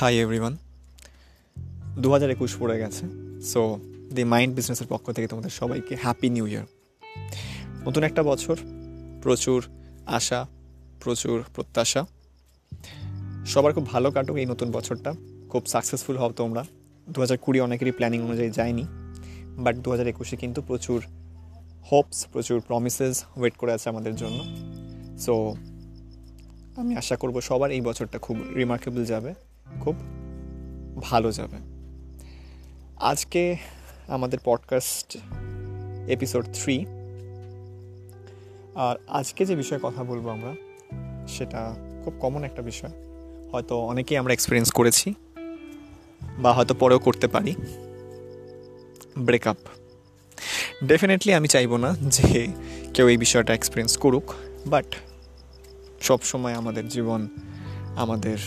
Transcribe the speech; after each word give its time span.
Hi 0.00 0.18
everyone 0.18 0.56
দু 1.98 2.12
হাজার 2.12 2.30
একুশ 2.30 2.56
পড়ে 2.58 2.78
গেছে 2.78 3.04
সো 3.42 3.80
দি 4.14 4.24
মাইন্ড 4.24 4.54
বিজনেসের 4.54 4.86
পক্ষ 4.88 5.12
থেকে 5.12 5.26
তোমাদের 5.26 5.50
সবাইকে 5.50 5.96
হ্যাপি 6.02 6.30
নিউ 6.30 6.46
ইয়ার 6.46 6.66
নতুন 7.86 8.02
একটা 8.02 8.22
বছর, 8.22 8.56
প্রচুর 9.22 9.64
আশা, 10.06 10.46
প্রচুর 11.04 11.44
প্রত্যাশা। 11.54 12.06
সবার 13.46 13.72
খুব 13.72 13.86
ভালো 13.86 14.10
কাটুক 14.10 14.36
এই 14.36 14.46
নতুন 14.46 14.70
বছরটা। 14.70 15.14
খুব 15.48 15.66
সাকসেসফুল 15.66 16.16
হও 16.16 16.32
তোমরা। 16.32 16.64
দু 17.08 17.20
হাজার 17.20 17.38
কুড়ি 17.38 17.60
অনেকেরই 17.60 17.92
প্ল্যানিং 17.92 18.22
অনুযায়ী 18.22 18.50
যায়নি 18.50 18.84
বাট 19.44 19.76
দু 19.76 19.90
হাজার 19.90 20.06
একুশে 20.06 20.36
কিন্তু 20.36 20.62
প্রচুর 20.62 21.02
হোপস 21.92 22.26
প্রচুর 22.32 22.60
প্রমিসেস 22.60 23.24
ওয়েট 23.36 23.56
করে 23.56 23.72
আছে 23.72 23.88
আমাদের 23.88 24.16
জন্য। 24.16 24.38
সো 25.18 25.54
আমি 26.76 26.96
আশা 26.96 27.16
করব 27.16 27.40
সবার 27.40 27.70
এই 27.70 27.80
বছরটা 27.80 28.18
খুব 28.18 28.36
রিমার্কেবল 28.56 29.04
যাবে। 29.04 29.47
খুব 29.80 29.96
ভালো 31.00 31.32
যাবে। 31.32 31.56
আজকে 32.96 33.56
আমাদের 34.08 34.38
পডকাস্ট 34.44 35.18
এপিসোড 36.08 36.44
থ্রি 36.54 36.86
আর 38.74 38.96
আজকে 39.08 39.44
যে 39.44 39.56
বিষয়ে 39.56 39.78
কথা 39.82 40.04
বলব 40.04 40.28
আমরা, 40.28 40.54
সেটা 41.28 41.74
খুব 42.04 42.14
কমন 42.20 42.44
একটা 42.44 42.62
বিষয়। 42.62 42.90
হয়তো 43.52 43.78
অনেকেই 43.78 44.18
আমরা 44.18 44.32
এক্সপিরিয়েন্স 44.32 44.70
করেছি, 44.70 45.14
বা 46.38 46.52
হয়তো 46.52 46.74
পরেও 46.74 46.98
করতে 46.98 47.28
পারি। 47.28 47.54
ব্রেকআপ 49.18 49.56
ডেফিনেটলি 50.84 51.34
আমি 51.34 51.48
চাইব 51.48 51.76
না 51.76 51.96
যে 52.00 52.46
কেউ 52.94 53.08
এই 53.08 53.16
বিষয়টা 53.16 53.54
এক্সপিরিয়েন্স 53.54 53.96
করুক 53.96 54.34
বাট 54.66 54.84
সব 56.00 56.22
সময় 56.22 56.54
আমাদের 56.54 56.88
জীবন, 56.88 57.28
আমাদের 57.96 58.38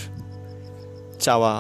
চাওয়া 1.26 1.54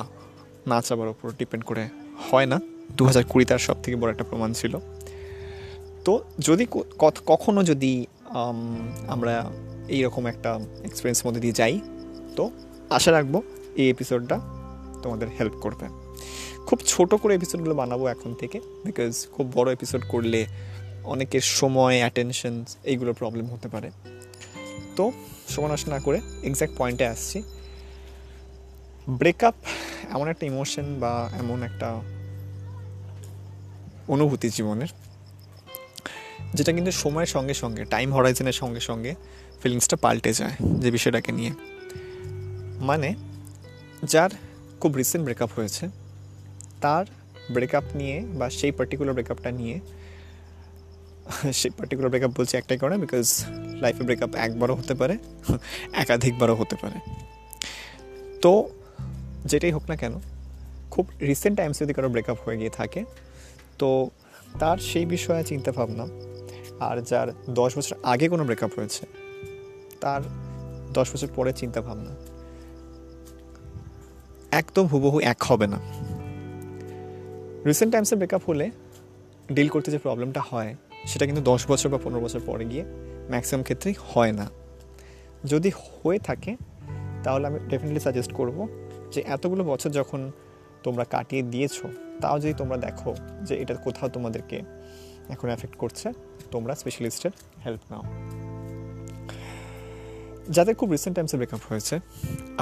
না 0.72 0.78
চাওয়ার 0.88 1.08
উপর 1.14 1.28
ডিপেন্ড 1.40 1.64
করে 1.70 1.84
হয় 2.28 2.48
না। 2.52 2.58
দু 2.98 3.04
হাজার 3.09 3.23
কুড়ি 3.31 3.45
তার 3.50 3.62
সব 3.67 3.78
থেকে 3.84 3.95
বড় 4.02 4.09
একটা 4.14 4.26
প্রমাণ 4.30 4.50
ছিল। 4.59 4.73
তো 6.06 6.14
যদি 6.48 6.64
কখনো 7.31 7.59
যদি 7.72 7.94
আমরা 9.14 9.34
এইরকম 9.95 10.23
একটা 10.34 10.52
এক্সপিরিয়েন্স 10.88 11.20
মধ্যে 11.26 11.42
দিয়ে 11.45 11.56
যাই, 11.62 11.76
তো 12.38 12.44
আশা 12.98 13.09
রাখব 13.17 13.36
এই 13.82 13.88
এপিসোডটা 13.94 14.38
তোমাদের 15.04 15.28
হেল্প 15.38 15.56
করবে। 15.66 15.86
খুব 16.67 16.80
ছোট 16.92 17.12
করে 17.22 17.34
এপিসোডগুলো 17.39 17.73
বানাবো 17.82 18.04
এখন 18.16 18.32
থেকে 18.42 18.58
বিকজ 18.86 19.14
খুব 19.34 19.45
বড় 19.58 19.67
এপিসোড 19.78 20.02
করলে 20.14 20.39
অনেকের 21.14 21.45
সময় 21.59 21.95
অ্যাটেনশন 22.02 22.54
এইগুলো 22.92 23.12
প্রবলেম 23.20 23.45
হতে 23.54 23.67
পারে। 23.73 23.89
তো 24.98 25.04
সময় 25.54 25.70
নষ্ট 25.73 25.88
না 25.94 26.00
করে 26.06 26.17
এক্স্যাক্ট 26.50 26.73
পয়েন্টে 26.80 27.06
আসছি। 27.14 27.38
ব্রেকআপ 29.08 29.56
এমন 30.16 30.28
একটা 30.28 30.46
ইমোশন 30.52 30.88
বা 31.00 31.14
এমন 31.42 31.58
একটা 31.64 31.88
অনুভূতি 34.14 34.50
জীবনের, 34.50 34.92
যেটা 36.58 36.72
কিন্তু 36.78 36.92
সময়ের 37.04 37.32
সঙ্গে 37.36 37.54
সঙ্গে 37.54 37.84
টাইম 37.86 38.10
হরাইজনের 38.16 38.58
সঙ্গে 38.62 38.80
সঙ্গে 38.80 39.12
ফিলিংসটা 39.62 39.98
পাল্টে 40.04 40.32
যায় 40.34 40.56
যে 40.82 40.90
বিষয়টাকে 40.92 41.32
নিয়ে। 41.32 41.52
মানে 42.90 43.10
যার 44.12 44.32
খুব 44.82 44.92
রিসেন্ট 45.00 45.24
ব্রেকআপ 45.28 45.52
হয়েছে, 45.58 45.84
তার 46.84 47.06
ব্রেকআপ 47.56 47.86
নিয়ে 48.00 48.18
বা 48.40 48.48
সেই 48.60 48.72
পার্টিকুলার 48.78 49.14
ব্রেকআপটা 49.18 49.52
নিয়ে, 49.60 49.76
সেই 51.60 51.72
পার্টিকুলার 51.78 52.10
ব্রেকআপ 52.14 52.32
বলছি 52.38 52.54
একটাই 52.58 52.78
কারণে 52.82 52.98
বিকজ 53.04 53.26
লাইফে 53.84 54.04
ব্রেকআপ 54.08 54.32
একবারও 54.46 54.76
হতে 54.80 54.94
পারে, 55.00 55.16
একাধিকবারও 56.02 56.56
হতে 56.62 56.76
পারে। 56.82 56.98
তো 58.44 58.52
যেটাই 59.46 59.72
হোক 59.72 59.84
না 59.90 59.96
কেন, 59.96 60.14
খুব 60.92 61.06
রিসেন্ট 61.30 61.58
টাইমস 61.58 61.80
যদি 61.80 61.94
কারও 61.94 62.10
ব্রেকআপ 62.10 62.38
হয়ে 62.46 62.58
গিয়ে 62.58 62.70
থাকে, 62.70 63.02
তো 63.78 64.10
তার 64.60 64.78
সেই 64.78 65.06
বিষয়ে 65.06 65.44
চিন্তা 65.44 65.72
ভাবনা 65.72 66.06
আর 66.80 66.96
যার 67.02 67.28
দশ 67.50 67.78
বছর 67.78 67.96
আগে 68.04 68.26
কোনো 68.30 68.44
ব্রেকআপ 68.44 68.72
হয়েছে, 68.78 69.06
তার 70.02 70.22
দশ 70.94 71.08
বছর 71.14 71.30
পরে 71.36 71.54
চিন্তা 71.54 71.82
ভাবনা 71.82 72.12
একদম 74.52 74.86
হুবহু 74.88 75.20
এক 75.20 75.44
হবে 75.44 75.68
না। 75.68 75.80
রিসেন্ট 77.66 77.92
টাইমসে 77.94 78.16
ব্রেকআপ 78.16 78.44
হলে 78.48 78.72
ডিল 79.56 79.70
করতে 79.70 79.92
যে 79.92 79.98
প্রবলেমটা 79.98 80.42
হয়, 80.50 80.76
সেটা 81.06 81.26
কিন্তু 81.26 81.42
দশ 81.42 81.62
বছর 81.68 81.90
বা 81.90 81.98
পনেরো 82.04 82.22
বছর 82.22 82.40
পরে 82.40 82.66
গিয়ে 82.66 82.84
ম্যাক্সিমাম 83.30 83.64
ক্ষেত্রেই 83.64 83.96
হয় 84.10 84.32
না। 84.32 84.46
যদি 85.52 85.72
হয়ে 85.88 86.20
থাকে, 86.20 86.52
তাহলে 87.23 87.48
আমি 87.48 87.60
ডেফিনেটলি 87.70 88.00
সাজেস্ট 88.00 88.32
করব 88.34 88.58
যে 89.14 89.20
এতগুলো 89.36 89.64
বছর 89.72 89.89
যখন 89.99 90.22
তোমরা 90.86 91.05
কাটিয়ে 91.14 91.44
দিয়েছ, 91.54 91.77
তাও 92.22 92.36
যদি 92.44 92.54
তোমরা 92.61 92.77
দেখো 92.86 93.11
যে 93.48 93.54
এটা 93.61 93.73
কোথাও 93.86 94.08
তোমাদেরকে 94.16 94.58
এখন 95.33 95.48
এফেক্ট 95.55 95.76
করছে, 95.77 96.08
তোমরা 96.54 96.73
স্পেশালিস্টের 96.82 97.33
হেল্প 97.66 97.83
নাও। 97.92 98.04
যাদের 100.55 100.76
খুব 100.80 100.89
রিসেন্ট 100.95 101.14
টাইমসে 101.16 101.36
ব্রেকআপ 101.38 101.64
হয়েছে, 101.70 101.95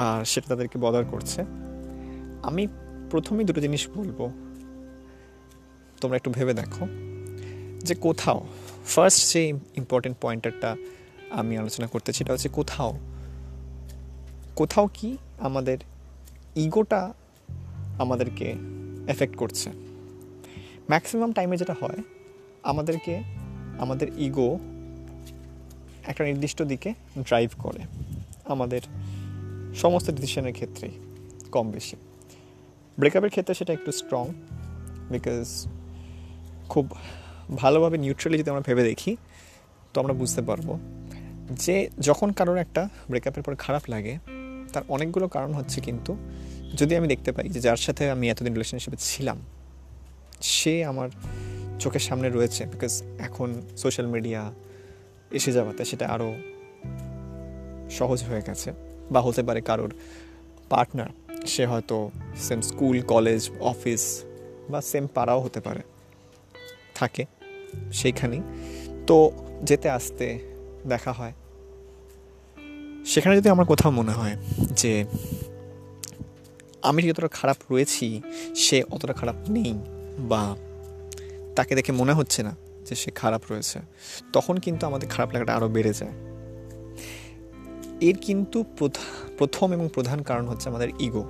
আর 0.06 0.20
সেটা 0.30 0.46
তাদেরকে 0.52 0.76
বদার 0.84 1.04
করছে, 1.12 1.40
আমি 2.48 2.62
প্রথমেই 3.10 3.44
দুটো 3.48 3.60
জিনিস 3.66 3.82
বলব। 3.96 4.18
তোমরা 6.00 6.16
একটু 6.20 6.30
ভেবে 6.36 6.52
দেখো 6.60 6.84
যে 7.88 7.94
কোথাও 8.06 8.38
ফার্স্ট 8.92 9.20
যে 9.32 9.42
ইম্পর্টেন্ট 9.80 10.16
পয়েন্টারটা 10.24 10.70
আমি 11.40 11.52
আলোচনা 11.62 11.86
করতে 11.86 12.08
সেটা 12.18 12.30
হচ্ছে 12.32 12.48
কোথাও 12.58 12.92
কোথাও 14.60 14.86
কি 14.96 15.08
আমাদের 15.38 15.78
ইগোটা 16.56 17.12
আমাদেরকে 17.98 18.54
এফেক্ট 19.06 19.36
করছে। 19.36 19.70
ম্যাক্সিমাম 20.90 21.32
টাইমে 21.32 21.56
যেটা 21.56 21.74
হয়, 21.80 22.02
আমাদেরকে, 22.62 23.22
আমাদের 23.78 24.08
ইগো 24.18 24.58
একটা 26.06 26.24
নির্দিষ্ট 26.24 26.62
দিকে 26.62 26.94
ড্রাইভ 27.22 27.50
করে। 27.58 27.78
আমাদের 28.44 28.80
সমস্ত 29.74 30.10
ডিসিশনের 30.10 30.52
ক্ষেত্রেই 30.52 30.90
কম 31.52 31.70
বেশি। 31.70 31.96
ব্রেকআপের 32.98 33.30
ক্ষেত্রে 33.30 33.54
সেটা 33.54 33.72
একটু 33.72 33.92
স্ট্রং 33.92 34.28
বিকজ 35.10 35.66
খুব 36.68 36.90
ভালোভাবে 37.56 37.98
নিউট্রালি 37.98 38.38
যদি 38.38 38.50
আমরা 38.50 38.62
ভেবে 38.66 38.82
দেখি, 38.82 39.16
তো 39.94 40.00
আমরা 40.00 40.12
বুঝতে 40.12 40.42
পারব 40.42 40.78
যে 41.50 41.90
যখন 42.00 42.32
কারোর 42.32 42.56
একটা 42.56 42.88
ব্রেকআপের 43.10 43.42
পর 43.42 43.54
খারাপ 43.54 43.82
লাগে 43.88 44.18
তার 44.72 44.82
অনেকগুলো 44.88 45.28
কারণ 45.28 45.52
হচ্ছে 45.52 45.80
কিন্তু, 45.80 46.16
যদি 46.74 46.96
আমি 46.96 47.08
দেখতে 47.08 47.32
পাই 47.32 47.48
যে 47.48 47.60
যার 47.60 47.76
সাথে 47.76 48.10
আমি 48.10 48.30
এতদিন 48.30 48.52
রিলেশনশিপে 48.52 48.96
ছিলাম, 49.00 49.38
সে 50.40 50.84
আমার 50.84 51.08
চোখের 51.80 52.00
সামনে 52.00 52.28
রয়েছে 52.28 52.66
বিকজ 52.66 53.02
এখন 53.18 53.62
সোশ্যাল 53.76 54.06
মিডিয়া 54.06 54.52
এসে 55.30 55.52
যাওয়াতে 55.52 55.84
সেটা 55.84 56.06
আরও 56.08 56.34
সহজ 57.90 58.22
হয়ে 58.22 58.42
গেছে। 58.46 58.72
বা 59.10 59.20
হতে 59.20 59.42
পারে 59.42 59.60
কারোর 59.60 59.94
পার্টনার 60.68 61.10
সে 61.46 61.66
হয়তো 61.66 62.10
সেম 62.36 62.60
স্কুল 62.60 63.02
কলেজ 63.02 63.50
অফিস 63.60 64.22
বা 64.70 64.80
সেম 64.80 65.06
পাড়াও 65.06 65.40
হতে 65.40 65.60
পারে, 65.60 65.80
থাকে 66.94 67.26
সেইখানেই। 67.92 68.40
তো 69.06 69.32
যেতে 69.62 69.90
আসতে 69.90 70.26
দেখা 70.86 71.12
হয়। 71.12 71.32
সেখানে 73.12 73.34
যদি 73.36 73.48
আমার 73.48 73.66
কোথাও 73.66 73.90
মনে 73.90 74.12
হয় 74.12 74.34
যে 74.80 74.92
আমি 76.88 77.00
যতটা 77.08 77.28
খারাপ 77.38 77.58
রয়েছি, 77.70 78.06
সে 78.64 78.78
অতটা 78.90 79.12
খারাপ 79.12 79.36
নেই 79.48 79.72
বা 80.30 80.42
তাকে 81.56 81.72
দেখে 81.74 81.92
মনে 81.92 82.12
হচ্ছে 82.12 82.40
না 82.42 82.52
যে 82.86 82.94
সে 83.02 83.10
খারাপ 83.10 83.42
রয়েছে, 83.50 83.78
তখন 84.32 84.54
কিন্তু 84.64 84.82
আমাদের 84.86 85.08
খারাপ 85.08 85.28
লাগাটা 85.34 85.52
আরও 85.56 85.68
বেড়ে 85.68 85.92
যায়। 85.92 86.14
এর 88.08 88.16
কিন্তু 88.26 88.58
প্রথম 89.38 89.72
এবং 89.72 89.86
প্রধান 89.94 90.18
কারণ 90.22 90.44
হচ্ছে 90.48 90.66
আমাদের 90.68 90.88
ইগো 91.06 91.24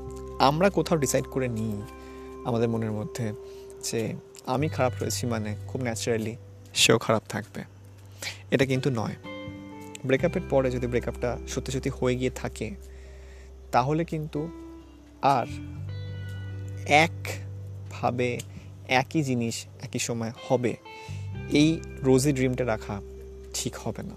আমরা 0.49 0.67
কোথাও 0.71 0.97
ডিসাইড 0.97 1.27
করে 1.31 1.49
নিই 1.49 1.75
আমাদের 2.49 2.69
মনের 2.73 2.93
মধ্যে 2.99 3.27
যে 3.89 4.01
আমি 4.47 4.67
খারাপ 4.69 4.93
রয়েছি 5.01 5.23
মানে 5.27 5.51
খুব 5.69 5.81
ন্যাচারালি 5.83 6.35
সেও 6.75 6.99
খারাপ 6.99 7.23
থাকবে। 7.29 7.61
এটা 8.51 8.65
কিন্তু 8.67 8.91
নয়। 8.91 9.17
ব্রেকআপের 10.05 10.41
পরে 10.51 10.71
যদি 10.71 10.87
ব্রেকআপটা 10.87 11.39
সত্যি 11.49 11.73
সত্যি 11.73 11.91
হয়ে 11.91 12.17
গিয়ে 12.17 12.31
থাকে, 12.31 12.75
তাহলে 13.73 14.05
কিন্তু 14.05 14.49
আর 15.23 15.47
একভাবে 16.87 18.41
একই 18.89 19.23
জিনিস 19.23 19.67
একই 19.83 19.99
সময় 19.99 20.33
হবে। 20.49 20.77
এই 21.51 21.81
রোজি 22.03 22.33
ড্রিমটা 22.33 22.67
রাখা 22.67 23.01
ঠিক 23.55 23.77
হবে 23.77 24.03
না। 24.03 24.15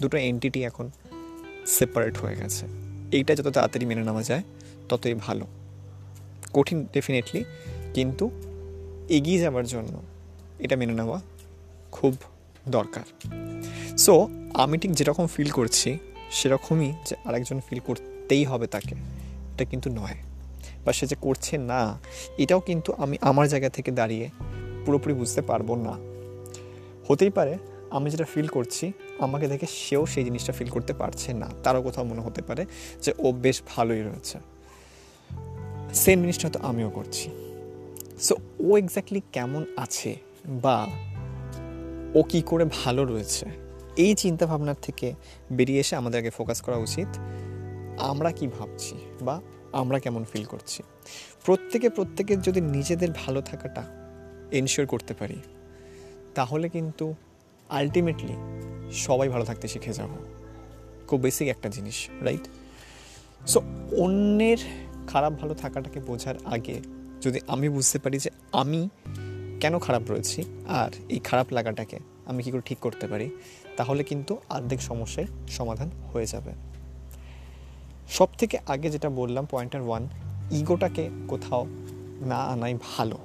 দুটো 0.00 0.18
এন্টিটি 0.18 0.64
এখন 0.64 0.90
সেপারেট 1.66 2.18
হয়ে 2.18 2.36
গেছে। 2.36 2.66
এইটা 3.12 3.34
যত 3.34 3.48
তাড়াতাড়ি 3.48 3.86
মেনে 3.86 4.02
নেওয়া 4.02 4.22
যায়, 4.22 4.42
ততই 4.88 5.14
ভালো। 5.14 5.46
কঠিন 6.52 6.86
ডেফিনেটলি 6.92 7.44
কিন্তু 7.94 8.30
এগিয়ে 9.08 9.38
যাওয়ার 9.38 9.66
জন্য 9.66 10.02
এটা 10.58 10.76
মেনে 10.76 10.92
নেওয়া 10.92 11.20
খুব 11.92 12.16
দরকার। 12.68 13.28
সো 13.98 14.28
আমি 14.54 14.78
ঠিক 14.78 14.92
যেরকম 14.92 15.26
ফিল 15.26 15.50
করছি, 15.50 15.98
সেরকমই 16.30 16.92
যে 17.06 17.16
আরেকজন 17.24 17.60
ফিল 17.60 17.78
করতেই 17.78 18.44
হবে 18.44 18.66
তাকে। 18.66 18.94
এটা 19.54 19.64
কিন্তু 19.64 19.90
নয়। 19.90 20.14
বা 20.84 20.92
সে 20.92 21.06
যে 21.06 21.16
করছে 21.20 21.58
না, 21.58 21.98
এটাও 22.38 22.60
কিন্তু 22.60 22.92
আমি 22.92 23.18
আমার 23.20 23.48
জায়গা 23.48 23.68
থেকে 23.68 23.90
দাঁড়িয়ে 23.90 24.30
পুরোপুরি 24.86 25.14
বুঝতে 25.14 25.42
পারব 25.42 25.74
না। 25.74 25.92
হতেই 27.08 27.30
পারে, 27.30 27.58
আমি 27.90 28.10
যেটা 28.10 28.24
ফিল 28.24 28.46
করছি, 28.46 28.92
আমাকে 29.18 29.48
দেখে 29.48 29.66
সেও 29.66 30.06
সেই 30.06 30.24
জিনিসটা 30.24 30.52
ফিল 30.52 30.68
করতে 30.68 30.92
পারছে 30.92 31.32
না। 31.32 31.50
তারও 31.62 31.82
কোথাও 31.82 32.04
মনে 32.04 32.20
হতে 32.20 32.42
পারে 32.42 32.66
যে 33.02 33.12
ও 33.18 33.32
বেশ 33.32 33.62
ভালোই 33.76 34.02
রয়েছে। 34.02 34.38
সেম 35.94 36.20
জিনিসটা 36.20 36.48
হয়তো 36.48 36.66
আমিও 36.66 36.90
করছি। 36.90 37.30
সো 38.20 38.36
ও 38.60 38.76
এক্স্যাক্টলি 38.76 39.20
কেমন 39.32 39.64
আছে 39.76 40.16
বা 40.46 40.86
ও 42.18 42.22
কি 42.22 42.40
করে 42.42 42.64
ভালো 42.64 43.04
রয়েছে? 43.04 43.44
এই 43.96 44.14
চিন্তা 44.14 44.46
ভাবনার 44.46 44.78
থেকে 44.82 45.14
বেরিয়ে 45.52 45.80
এসে 45.80 45.96
আমাদের 45.96 46.18
আগে 46.20 46.30
ফোকাস 46.30 46.58
করা 46.60 46.76
উচিত, 46.76 47.08
আমরা 48.10 48.30
কি 48.32 48.46
ভাবছি 48.46 48.96
বা 49.22 49.40
আমরা 49.72 49.98
কেমন 49.98 50.24
ফিল 50.24 50.44
করছি? 50.44 50.82
প্রত্যেকে 51.44 51.88
প্রত্যেকের 51.88 52.38
যদি 52.42 52.60
নিজেদের 52.60 53.10
ভালো 53.12 53.40
থাকাটা 53.40 53.82
এনশিওর 54.52 54.86
করতে 54.86 55.14
পারি, 55.14 55.38
তাহলে 56.34 56.68
কিন্তু 56.68 57.14
আলটিমেটলি 57.68 58.34
সবাই 59.06 59.28
ভালো 59.28 59.44
থাকতে 59.44 59.68
শিখে 59.68 59.92
যাব। 59.92 60.10
খুব 61.08 61.20
বেসিক 61.20 61.48
একটা 61.48 61.68
জিনিস 61.68 62.08
রাইট 62.20 62.44
সো 63.46 63.58
অন্যের 63.96 64.60
খারাপ 65.06 65.32
ভালো 65.32 65.54
থাকাটাকে 65.54 66.00
বোঝার 66.00 66.36
আগে 66.44 66.76
যদি 67.22 67.38
আমি 67.46 67.68
বুঝতে 67.68 67.98
পারি 67.98 68.18
যে 68.18 68.30
আমি 68.52 68.88
কেন 69.60 69.78
খারাপ 69.78 70.02
রয়েছি? 70.10 70.44
আর 70.68 70.90
এই 71.08 71.18
খারাপ 71.18 71.46
লাগাটাকে 71.52 71.98
আমি 72.26 72.42
কী 72.42 72.50
করে 72.50 72.60
ঠিক 72.60 72.78
করতে 72.78 73.06
পারি? 73.06 73.30
তাহলে 73.76 74.04
কিন্তু 74.04 74.40
আর্ধেক 74.48 74.82
সমস্যার 74.82 75.24
সমাধান 75.48 75.90
হয়ে 76.12 76.26
যাবে। 76.26 76.52
সব 78.08 78.28
থেকে 78.38 78.58
আগে 78.66 78.90
যেটা 78.90 79.10
বললাম, 79.10 79.46
পয়েন্টার 79.50 79.82
ওয়ান, 79.82 80.08
ইগোটাকে 80.50 81.10
কোথাও 81.28 81.66
না 82.20 82.36
আনাই 82.36 82.74
ভালো। 82.74 83.18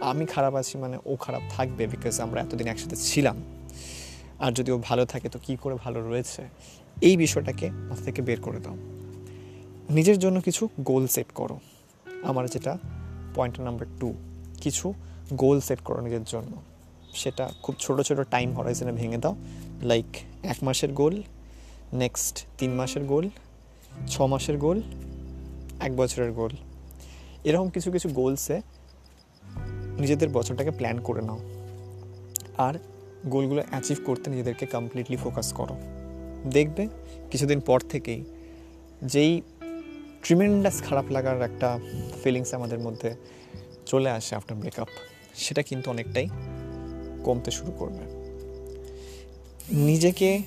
আমি 0.00 0.26
খারাপ 0.26 0.54
আছি 0.54 0.78
মানে 0.78 0.98
ও 1.06 1.16
খারাপ 1.16 1.42
থাকবে 1.50 1.86
বিকজ 1.86 2.20
আমরা 2.20 2.40
এতদিন 2.40 2.66
একসাথে 2.66 2.96
ছিলাম। 2.96 3.42
আর 4.38 4.52
যদি 4.52 4.72
ও 4.72 4.78
ভালো 4.78 5.04
থাকে 5.04 5.28
তো 5.28 5.38
কী 5.42 5.56
করে 5.56 5.74
ভালো 5.74 6.08
রয়েছে? 6.08 6.48
এই 7.00 7.16
বিষয়টাকে 7.16 7.70
মাথা 7.70 8.02
থেকে 8.04 8.22
বের 8.22 8.40
করে 8.40 8.58
দাও। 8.58 8.76
নিজের 9.90 10.18
জন্য 10.18 10.40
কিছু 10.40 10.68
গোল 10.80 11.06
সেট 11.06 11.32
করো। 11.32 11.60
আমার 12.22 12.48
যেটা 12.48 12.78
পয়েন্ট 13.34 13.60
নাম্বার 13.60 13.86
টু 14.00 14.14
কিছু 14.60 14.94
গোল 15.32 15.60
সেট 15.60 15.80
করো 15.80 16.00
নিজের 16.00 16.24
জন্য। 16.24 16.62
সেটা 17.14 17.52
খুব 17.62 17.74
ছোট 17.78 18.00
ছোট 18.00 18.20
টাইম 18.20 18.54
হরাইজনে 18.54 18.92
ভেঙে 18.92 19.18
দাও। 19.18 19.36
লাইক 19.82 20.04
এক 20.42 20.56
মাসের 20.62 20.92
গোল 20.92 21.22
নেক্সট 21.92 22.46
তিন 22.58 22.72
মাসের 22.72 23.04
গোল 23.04 23.28
ছ 24.08 24.20
মাসের 24.20 24.58
গোল 24.58 24.82
এক 25.80 25.96
বছরের 25.96 26.32
গোল 26.32 26.50
এরকম 27.44 27.68
কিছু 27.68 27.90
কিছু 27.90 28.08
গোলসে 28.08 28.60
নিজেদের 29.98 30.28
বছরটাকে 30.28 30.70
প্ল্যান 30.70 31.00
করে 31.00 31.22
নাও। 31.22 31.38
আর 32.58 32.74
গোলগুলো 33.26 33.62
অ্যাচিভ 33.70 33.98
করতে 34.04 34.30
নিজেদেরকে 34.30 34.66
কমপ্লিটলি 34.66 35.16
ফোকাস 35.16 35.52
করো। 35.52 35.76
দেখবে 36.50 36.88
কিছুদিন 37.30 37.60
পর 37.60 37.80
থেকেই 37.80 38.24
যেই 39.02 39.42
ট্রিমেন্ডাস 40.22 40.82
খারাপ 40.82 41.04
লাগার 41.10 41.42
একটা 41.42 41.78
ফিলিংস 42.22 42.54
আমাদের 42.54 42.78
মধ্যে 42.78 43.14
চলে 43.86 44.10
আসে 44.10 44.34
আফটার 44.36 44.56
ব্রেকআপ 44.58 44.88
সেটা 45.34 45.62
কিন্তু 45.62 45.90
অনেকটাই 45.90 46.28
কমতে 47.24 47.50
শুরু 47.50 47.72
করবে। 47.78 48.22
নিজেকে 49.76 50.42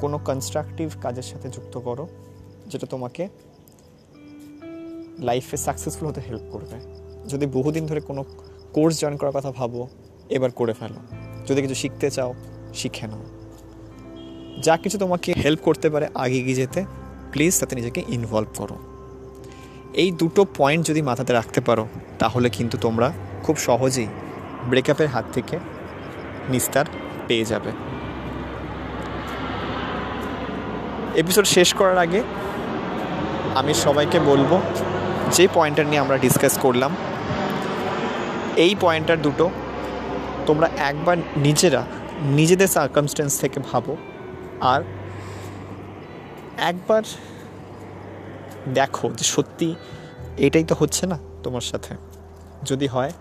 কোনো 0.00 0.18
কনস্ট্রাকটিভ 0.18 0.90
কাজের 1.02 1.22
সাথে 1.22 1.48
যুক্ত 1.48 1.78
করো, 1.78 2.08
যেটা 2.66 2.86
তোমাকে 2.86 3.28
লাইফে 5.18 5.56
সাকসেসফুল 5.56 6.08
হতে 6.08 6.20
হেল্প 6.20 6.42
করবে। 6.52 6.80
যদি 7.28 7.46
বহুদিন 7.46 7.86
ধরে 7.86 8.00
কোনো 8.00 8.24
কোর্স 8.72 9.00
জয়েন 9.00 9.16
করার 9.16 9.32
কথা 9.32 9.52
ভাবো, 9.52 9.88
এবার 10.28 10.50
করে 10.50 10.72
ফেলো। 10.72 11.16
যদি 11.46 11.62
কিছু 11.62 11.74
শিখতে 11.74 12.10
চাও, 12.10 12.34
শিখে 12.74 13.06
নাও। 13.06 13.24
যা 14.62 14.76
কিছু 14.76 14.98
তোমাকে 14.98 15.32
হেল্প 15.32 15.60
করতে 15.60 15.90
পারে 15.90 16.08
আগে 16.14 16.38
এগিয়ে 16.38 16.56
যেতে 16.56 16.84
প্লিজ 17.32 17.60
তাতে 17.60 17.76
নিজেকে 17.76 18.04
ইনভলভ 18.08 18.46
করো। 18.56 18.76
এই 19.94 20.10
দুটো 20.10 20.46
পয়েন্ট 20.56 20.86
যদি 20.86 21.02
মাথাতে 21.02 21.32
রাখতে 21.32 21.60
পারো, 21.60 21.88
তাহলে 22.18 22.50
কিন্তু 22.50 22.78
তোমরা 22.78 23.12
খুব 23.48 23.58
সহজেই 23.68 24.08
ব্রেকআপের 24.70 25.08
হাত 25.14 25.26
থেকে 25.32 25.56
নিস্তার 26.52 26.86
পেয়ে 27.28 27.44
যাবে। 27.44 27.70
এপিসোড 31.22 31.46
শেষ 31.56 31.68
করার 31.78 31.98
আগে 32.04 32.20
আমি 33.60 33.72
সবাইকে 33.84 34.18
বলব, 34.30 34.50
যে 35.36 35.44
পয়েন্টার 35.54 35.86
নিয়ে 35.90 36.02
আমরা 36.04 36.16
ডিসকাস 36.24 36.54
করলাম, 36.64 36.92
এই 38.64 38.72
পয়েন্টার 38.80 39.18
দুটো 39.26 39.46
তোমরা 40.46 40.68
একবার 40.90 41.16
নিজেরা, 41.46 41.82
নিজেদের 42.38 42.70
সার্কামস্টেন্স 42.76 43.32
থেকে 43.42 43.58
ভাবো 43.70 43.92
আর 44.72 44.80
একবার 46.70 47.02
দেখো 48.78 49.06
যে 49.18 49.24
সত্যি 49.34 49.68
এটাই 50.46 50.64
তো 50.70 50.74
হচ্ছে 50.80 51.04
না 51.12 51.18
তোমার 51.44 51.64
সাথে। 51.70 51.92
যদি 52.70 52.86
হয় 52.86 53.12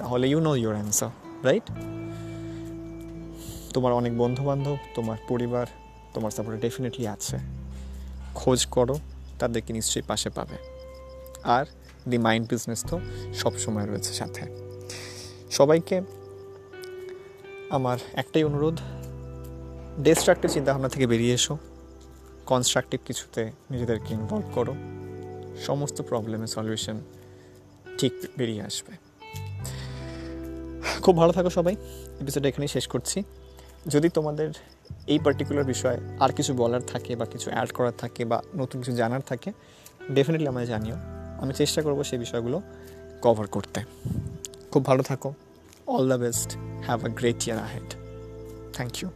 তাহলে 0.00 0.28
you 0.28 0.40
know 0.40 0.54
your 0.54 0.74
answer 0.74 1.10
right 1.44 1.66
তোমার 3.74 3.92
অনেক 3.92 4.18
বন্ধুবান্ধব, 4.18 4.76
তোমার 4.94 5.18
পরিবার, 5.28 5.66
তোমার 6.14 6.30
সাপোর্টে 6.30 6.60
ডেফিনেটলি 6.60 7.08
আছে। 7.08 7.38
খোঁজ 8.34 8.66
করো, 8.66 8.98
তাদেরকে 9.38 9.72
নিশ্চয়ই 9.72 10.02
পাশে 10.02 10.30
পাবে। 10.30 10.56
আর 11.42 11.64
দি 12.08 12.18
মাইন্ড 12.18 12.48
বিজনেস 12.48 12.84
তো 12.86 13.00
সবসময় 13.34 13.86
রয়েছে 13.86 14.12
সাথে। 14.14 14.42
সবাইকে 15.50 16.02
আমার 17.70 17.98
একটাই 18.12 18.44
অনুরোধ 18.44 18.76
ডিস্ট্রাক্টিভ 20.02 20.50
চিন্তাভাবনা 20.50 20.88
থেকে 20.88 21.06
বেরিয়ে 21.06 21.34
এসো। 21.34 21.58
কনস্ট্রাকটিভ 22.46 23.00
কিছুতে 23.04 23.50
নিজেদেরকে 23.70 24.14
ইনভলভ 24.14 24.44
করো। 24.52 24.74
সমস্ত 25.66 26.02
প্রবলেমের 26.02 26.46
সলিউশন 26.46 27.00
ঠিক 27.98 28.12
বেরিয়ে 28.38 28.62
আসবে। 28.62 29.09
খুব 31.00 31.16
ভালো 31.16 31.32
থাকো 31.32 31.50
সবাই। 31.50 31.76
এপিসোড 32.20 32.46
এখানেই 32.46 32.68
শেষ 32.68 32.86
করছি। 32.86 33.22
যদি 33.86 34.08
তোমাদের 34.08 34.52
এই 35.06 35.18
পার্টিকুলার 35.18 35.64
বিষয়ে 35.64 35.98
আর 36.20 36.32
কিছু 36.32 36.54
বলার 36.54 36.80
থাকে 36.82 37.16
বা 37.16 37.24
কিছু 37.24 37.50
অ্যাড 37.50 37.72
করার 37.72 37.92
থাকে 37.98 38.24
বা 38.24 38.42
নতুন 38.56 38.80
কিছু 38.80 38.96
জানার 38.96 39.20
থাকে 39.20 39.52
ডেফিনেটলি 40.10 40.48
আমায় 40.48 40.66
জানিও। 40.66 40.94
আমি 41.40 41.54
চেষ্টা 41.54 41.82
করব 41.82 42.04
সেই 42.04 42.18
বিষয়গুলো 42.18 42.62
কভার 43.22 43.46
করতে। 43.46 43.80
খুব 44.70 44.84
ভালো 44.84 45.02
থাকো। 45.02 45.34
All 45.86 46.08
the 46.08 46.14
best 46.14 46.56
have 46.86 47.04
a 47.04 47.08
great 47.08 47.48
year 47.48 47.58
ahead 47.58 47.94
thank 48.72 49.02
you 49.02 49.08